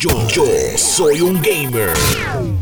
[0.00, 0.44] Yo, yo
[0.76, 1.90] soy un gamer.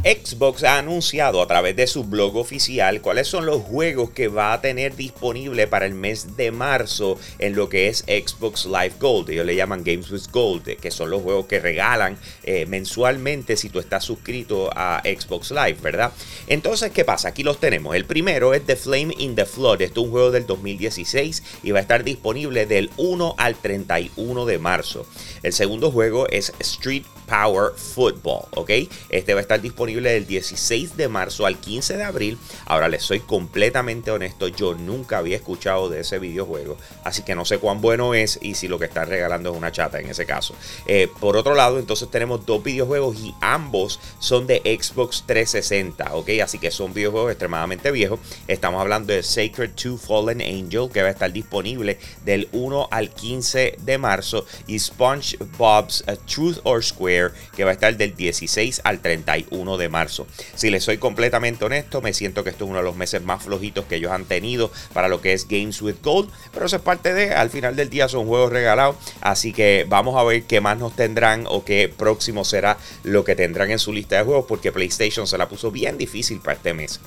[0.02, 4.54] Xbox ha anunciado a través de su blog oficial cuáles son los juegos que va
[4.54, 9.28] a tener disponible para el mes de marzo en lo que es Xbox Live Gold.
[9.28, 13.68] Ellos le llaman Games with Gold, que son los juegos que regalan eh, mensualmente si
[13.68, 16.12] tú estás suscrito a Xbox Live, ¿verdad?
[16.46, 17.28] Entonces, ¿qué pasa?
[17.28, 17.94] Aquí los tenemos.
[17.94, 19.82] El primero es The Flame in the Flood.
[19.82, 24.46] Esto es un juego del 2016 y va a estar disponible del 1 al 31
[24.46, 25.06] de marzo.
[25.42, 28.70] El segundo juego es Street Power Football, ¿ok?
[29.08, 32.38] Este va a estar disponible del 16 de marzo al 15 de abril.
[32.66, 37.44] Ahora les soy completamente honesto, yo nunca había escuchado de ese videojuego, así que no
[37.44, 40.26] sé cuán bueno es y si lo que están regalando es una chata en ese
[40.26, 40.54] caso.
[40.86, 46.30] Eh, por otro lado, entonces tenemos dos videojuegos y ambos son de Xbox 360, ¿ok?
[46.42, 48.20] Así que son videojuegos extremadamente viejos.
[48.46, 53.10] Estamos hablando de Sacred 2 Fallen Angel, que va a estar disponible del 1 al
[53.10, 57.15] 15 de marzo, y SpongeBob's uh, Truth or Square
[57.54, 60.26] que va a estar del 16 al 31 de marzo.
[60.54, 63.42] Si les soy completamente honesto, me siento que esto es uno de los meses más
[63.42, 66.82] flojitos que ellos han tenido para lo que es Games with Gold, pero eso es
[66.82, 70.60] parte de, al final del día son juegos regalados, así que vamos a ver qué
[70.60, 74.46] más nos tendrán o qué próximo será lo que tendrán en su lista de juegos,
[74.48, 77.00] porque PlayStation se la puso bien difícil para este mes.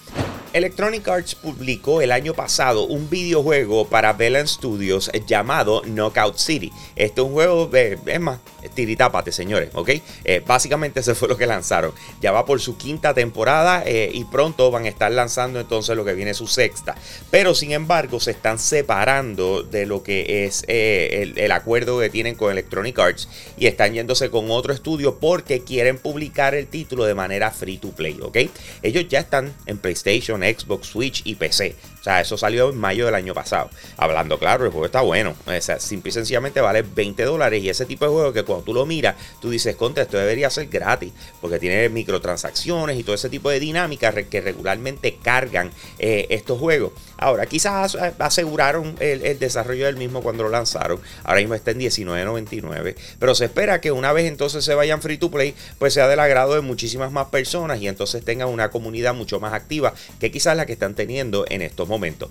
[0.52, 6.72] Electronic Arts publicó el año pasado un videojuego para Belen Studios llamado Knockout City.
[6.96, 8.40] Este es un juego, de, es más,
[8.74, 9.92] tiritápate, señores, ¿ok?
[10.24, 11.94] Eh, básicamente eso fue lo que lanzaron.
[12.22, 16.06] Ya va por su quinta temporada eh, y pronto van a estar lanzando entonces lo
[16.06, 16.96] que viene su sexta.
[17.32, 22.10] Pero sin embargo se están separando de lo que es eh, el, el acuerdo que
[22.10, 27.06] tienen con Electronic Arts y están yéndose con otro estudio porque quieren publicar el título
[27.06, 28.38] de manera free to play, ¿ok?
[28.82, 31.76] Ellos ya están en PlayStation Xbox, Switch y PC.
[32.00, 33.70] O sea, eso salió en mayo del año pasado.
[33.98, 35.36] Hablando claro, el juego está bueno.
[35.46, 37.62] O sea, simple y sencillamente vale 20 dólares.
[37.62, 40.68] Y ese tipo de juego que cuando tú lo miras, tú dices, esto debería ser
[40.68, 41.12] gratis.
[41.42, 46.94] Porque tiene microtransacciones y todo ese tipo de dinámicas que regularmente cargan eh, estos juegos.
[47.20, 51.02] Ahora, quizás aseguraron el, desarrollo del mismo cuando lo lanzaron.
[51.24, 52.96] Ahora mismo está en 19.99.
[53.20, 56.20] Pero se espera que una vez entonces se vayan free to play, pues sea del
[56.20, 60.56] agrado de muchísimas más personas y entonces tengan una comunidad mucho más activa que quizás
[60.56, 62.30] la que están teniendo en estos momentos.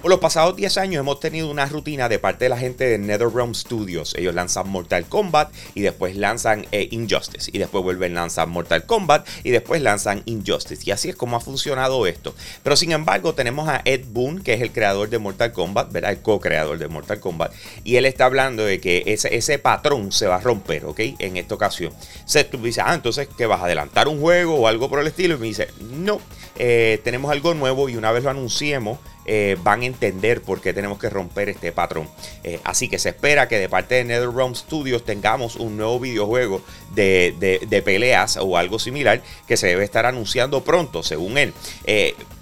[0.00, 2.98] Por los pasados 10 años hemos tenido una rutina de parte de la gente de
[2.98, 4.14] NetherRealm Studios.
[4.16, 7.50] Ellos lanzan Mortal Kombat y después lanzan eh, Injustice.
[7.52, 10.82] Y después vuelven a lanzar Mortal Kombat y después lanzan Injustice.
[10.84, 12.32] Y así es como ha funcionado esto.
[12.62, 16.12] Pero sin embargo tenemos a Ed Boon, que es el creador de Mortal Kombat, ¿verdad?
[16.12, 17.52] El co-creador de Mortal Kombat.
[17.84, 21.00] Y él está hablando de que ese, ese patrón se va a romper, ¿ok?
[21.18, 21.92] En esta ocasión.
[22.26, 25.36] Seth dice, ah, entonces, ¿qué vas a adelantar un juego o algo por el estilo?
[25.36, 26.20] Y me dice, no,
[26.56, 28.98] eh, tenemos algo nuevo y una vez lo anunciemos,
[29.30, 32.08] eh, van a entender por qué tenemos que romper este patrón.
[32.44, 36.62] Eh, así que se espera que de parte de NetherRealm Studios tengamos un nuevo videojuego
[36.94, 41.52] de, peleas o algo similar que se debe estar anunciando pronto, según él.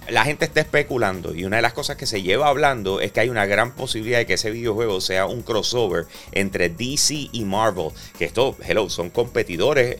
[0.07, 3.19] la gente está especulando y una de las cosas que se lleva hablando es que
[3.19, 7.89] hay una gran posibilidad de que ese videojuego sea un crossover entre DC y Marvel.
[8.17, 9.97] Que esto, hello, son competidores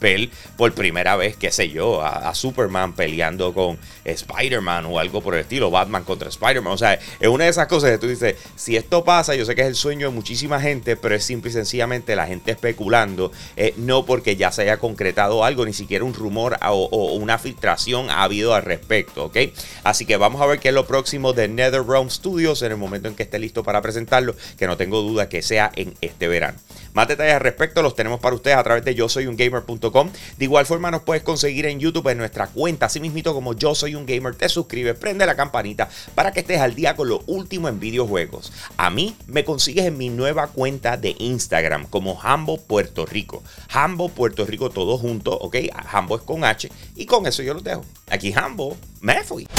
[0.00, 5.34] ver por primera vez, qué sé yo, a, Superman peleando con Spider-Man o algo por
[5.34, 6.72] el estilo, Batman contra Spider-Man.
[6.72, 9.54] O sea, es una de esas cosas que tú dices, si esto pasa, yo sé
[9.54, 13.32] que es el sueño de muchísima gente, pero es simple y sencillamente la gente especulando,
[13.56, 18.10] eh, no porque ya se haya concretado algo, ni siquiera un rumor o, una filtración
[18.10, 19.36] ha habido al respecto, ¿ok?
[19.84, 23.08] Así que vamos a ver qué es lo próximo de NetherRealm Studios en el momento
[23.08, 26.58] en que esté listo para presentarlo, que no tengo duda que sea en este verano.
[26.92, 30.10] Más detalles al respecto los tenemos para ustedes a través de yo soy un gamer.com.
[30.36, 33.74] De igual forma nos puedes conseguir en YouTube en nuestra cuenta, así mismito como yo
[33.74, 34.34] soy un gamer.
[34.34, 38.52] Te suscribes, prende la campanita para que estés al día con lo último en videojuegos.
[38.76, 43.42] A mí me consigues en mi nueva cuenta de Instagram como Hambo Puerto Rico.
[43.72, 45.56] Hambo Puerto Rico todo junto, ¿ok?
[45.92, 47.84] Hambo es con H y con eso yo lo dejo.
[48.10, 49.46] Aquí Hambo, me fui.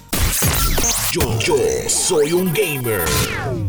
[1.11, 1.57] Yo, yo
[1.89, 3.03] soy un gamer.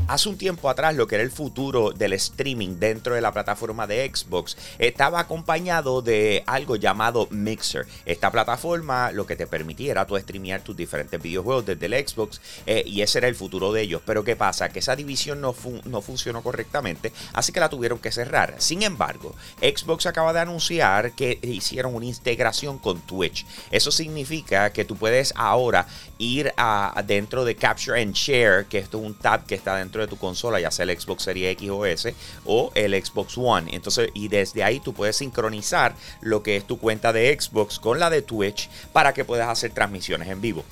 [0.07, 3.87] Hace un tiempo atrás, lo que era el futuro del streaming dentro de la plataforma
[3.87, 7.87] de Xbox estaba acompañado de algo llamado Mixer.
[8.07, 12.41] Esta plataforma lo que te permitía era tú streamear tus diferentes videojuegos desde el Xbox
[12.67, 14.03] eh, y ese era el futuro de ellos.
[14.05, 14.69] Pero ¿qué pasa?
[14.69, 15.55] Que esa división no,
[15.85, 18.55] no funcionó correctamente, así que la tuvieron que cerrar.
[18.59, 23.47] Sin embargo, Xbox acaba de anunciar que hicieron una integración con Twitch.
[23.71, 25.87] Eso significa que tú puedes ahora
[26.19, 30.03] ir a, dentro de Capture and Share, que esto es un tab que está dentro
[30.03, 32.15] de tu consola, ya sea el Xbox Series X o S
[32.45, 33.75] o el Xbox One.
[33.75, 37.99] Entonces, y desde ahí tú puedes sincronizar lo que es tu cuenta de Xbox con
[37.99, 40.65] la de Twitch para que puedas hacer transmisiones en vivo.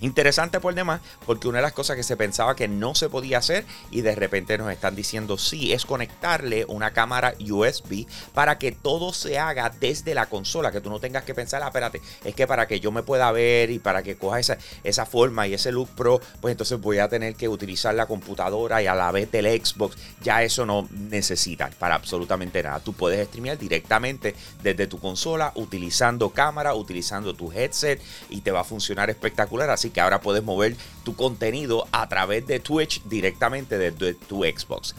[0.00, 3.38] Interesante por demás, porque una de las cosas que se pensaba que no se podía
[3.38, 8.72] hacer y de repente nos están diciendo sí, es conectarle una cámara USB para que
[8.72, 12.34] todo se haga desde la consola, que tú no tengas que pensar, ah, espérate, es
[12.34, 15.54] que para que yo me pueda ver y para que coja esa, esa forma y
[15.54, 19.10] ese look pro, pues entonces voy a tener que utilizar la computadora y a la
[19.12, 19.96] vez del Xbox.
[20.22, 22.80] Ya eso no necesitas para absolutamente nada.
[22.80, 28.60] Tú puedes streamear directamente desde tu consola utilizando cámara, utilizando tu headset y te va
[28.60, 29.70] a funcionar espectacular.
[29.70, 34.94] Así que ahora puedes mover tu contenido a través de Twitch directamente desde tu Xbox.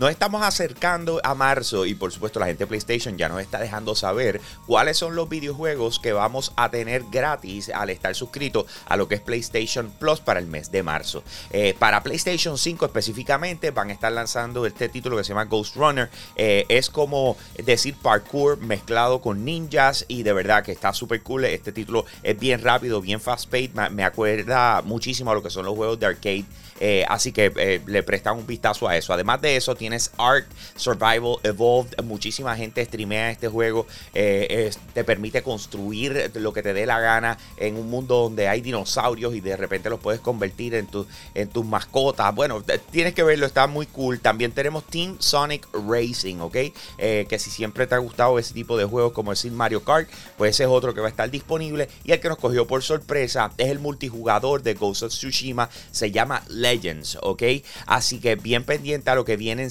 [0.00, 3.58] Nos estamos acercando a marzo y por supuesto la gente de PlayStation ya nos está
[3.58, 8.96] dejando saber cuáles son los videojuegos que vamos a tener gratis al estar suscrito a
[8.96, 11.22] lo que es PlayStation Plus para el mes de marzo.
[11.50, 15.76] Eh, para PlayStation 5 específicamente van a estar lanzando este título que se llama Ghost
[15.76, 16.08] Runner.
[16.34, 21.44] Eh, es como decir parkour mezclado con ninjas y de verdad que está súper cool.
[21.44, 23.74] Este título es bien rápido, bien fast paced.
[23.90, 26.46] Me acuerda muchísimo a lo que son los juegos de arcade
[26.82, 29.12] eh, así que le prestan un vistazo a eso.
[29.12, 30.46] Además de eso, tienes Ark
[30.76, 32.00] Survival Evolved.
[32.04, 33.88] Muchísima gente streamea este juego.
[34.14, 38.60] Eh, te permite construir lo que te dé la gana en un mundo donde hay
[38.60, 42.32] dinosaurios y de repente los puedes convertir en, tu, en tus mascotas.
[42.32, 44.20] Bueno, tienes que verlo, está muy cool.
[44.20, 46.56] También tenemos Team Sonic Racing, ¿ok?
[46.98, 50.08] que si siempre te ha gustado ese tipo de juegos como decir Mario Kart,
[50.38, 51.88] pues ese es otro que va a estar disponible.
[52.04, 55.68] Y el que nos cogió por sorpresa es el multijugador de Ghost of Tsushima.
[55.90, 57.42] Se llama Legends, ¿ok?
[57.86, 59.70] Así que bien pendiente a lo que vienen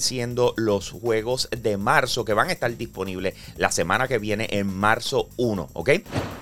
[0.56, 5.28] los juegos de marzo que van a estar disponibles la semana que viene en marzo
[5.36, 5.90] 1, ¿ok?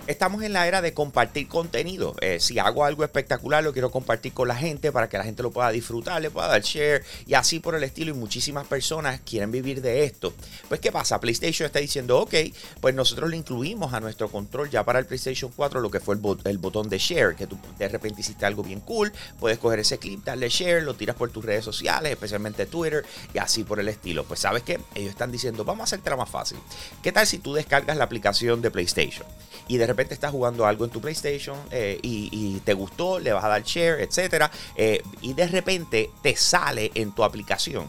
[0.07, 2.15] Estamos en la era de compartir contenido.
[2.23, 5.43] Eh, si hago algo espectacular, lo quiero compartir con la gente para que la gente
[5.43, 8.15] lo pueda disfrutar, le pueda dar share y así por el estilo.
[8.15, 10.33] Y muchísimas personas quieren vivir de esto.
[10.69, 11.21] Pues, ¿qué pasa?
[11.21, 12.35] PlayStation está diciendo, ok,
[12.81, 16.15] pues nosotros le incluimos a nuestro control ya para el PlayStation 4 lo que fue
[16.15, 19.81] el, el botón de share, que tú de repente hiciste algo bien cool, puedes coger
[19.81, 23.05] ese clip, darle share, lo tiras por tus redes sociales, especialmente Twitter
[23.35, 24.25] y así por el estilo.
[24.25, 26.59] Pues sabes que ellos están diciendo, vamos a hacerte más fácil.
[27.03, 29.27] ¿Qué tal si tú descargas la aplicación de PlayStation
[29.69, 33.45] y de repente estás jugando algo en tu PlayStation eh, y, te gustó, le vas
[33.45, 37.89] a dar share, etcétera, eh, y de repente te sale en tu aplicación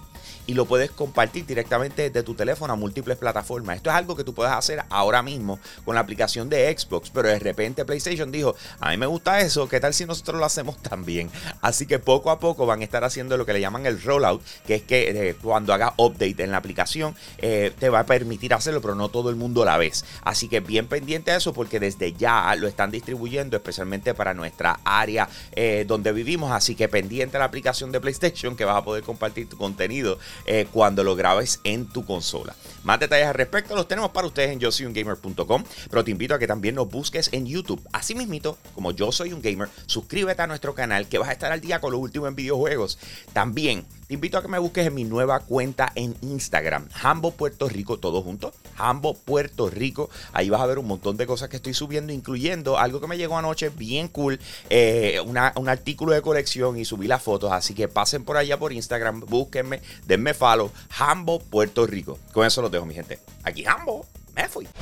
[0.50, 3.76] y lo puedes compartir directamente desde tu teléfono a múltiples plataformas.
[3.76, 7.28] Esto es algo que tú puedes hacer ahora mismo con la aplicación de Xbox, pero
[7.28, 10.78] de repente PlayStation dijo, a mí me gusta eso, ¿qué tal si nosotros lo hacemos
[10.82, 11.30] también?
[11.62, 14.42] Así que poco a poco van a estar haciendo lo que le llaman el rollout,
[14.66, 18.56] que es que eh, cuando haga update en la aplicación eh, te va a permitir
[18.56, 20.04] hacerlo, pero no todo el mundo la vez.
[20.24, 24.80] Así que bien pendiente a eso porque desde ya lo están distribuyendo, especialmente para nuestra
[24.84, 26.52] área eh, donde vivimos.
[26.52, 30.18] Así que pendiente a la aplicación de PlayStation que vas a poder compartir tu contenido
[30.46, 32.56] eh, cuando lo grabes en tu consola.
[32.84, 36.12] Más detalles al respecto los tenemos para ustedes en yo soy un gamer.com, pero te
[36.12, 37.82] invito a que también nos busques en YouTube.
[37.92, 41.52] Así mismito, como yo soy un gamer, suscríbete a nuestro canal que vas a estar
[41.52, 42.98] al día con lo último en videojuegos.
[43.34, 47.70] También te invito a que me busques en mi nueva cuenta en Instagram, Hambo Puerto
[47.70, 50.10] Rico, todo junto, Hambo Puerto Rico.
[50.34, 53.20] Ahí vas a ver un montón de cosas que estoy subiendo, incluyendo algo que me
[53.20, 54.40] llegó anoche bien cool,
[54.72, 57.52] eh, un artículo de colección y subí las fotos.
[57.52, 62.18] Así que pasen por allá por Instagram, búsquenme, denme follow, Hambo Puerto Rico.
[62.34, 63.20] Con eso los dejo, mi gente.
[63.44, 64.06] Aquí Hambo,
[64.36, 64.68] me fui.